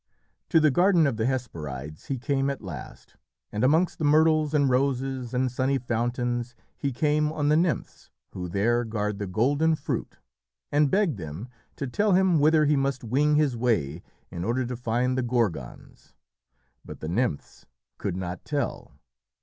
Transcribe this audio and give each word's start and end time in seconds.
To 0.49 0.59
the 0.59 0.71
garden 0.71 1.05
of 1.05 1.17
the 1.17 1.27
Hesperides 1.27 2.07
he 2.07 2.17
came 2.17 2.49
at 2.49 2.63
last, 2.63 3.17
and 3.51 3.63
amongst 3.63 3.99
the 3.99 4.03
myrtles 4.03 4.51
and 4.51 4.67
roses 4.67 5.31
and 5.31 5.51
sunny 5.51 5.77
fountains 5.77 6.55
he 6.75 6.91
came 6.91 7.31
on 7.31 7.49
the 7.49 7.55
nymphs 7.55 8.09
who 8.31 8.49
there 8.49 8.83
guard 8.83 9.19
the 9.19 9.27
golden 9.27 9.75
fruit, 9.75 10.17
and 10.71 10.89
begged 10.89 11.19
them 11.19 11.49
to 11.75 11.85
tell 11.85 12.13
him 12.13 12.39
whither 12.39 12.65
he 12.65 12.75
must 12.75 13.03
wing 13.03 13.35
his 13.35 13.55
way 13.55 14.01
in 14.31 14.43
order 14.43 14.65
to 14.65 14.75
find 14.75 15.19
the 15.19 15.21
Gorgons. 15.21 16.15
But 16.83 16.99
the 16.99 17.07
nymphs 17.07 17.67
could 17.99 18.17
not 18.17 18.43
tell. 18.43 18.93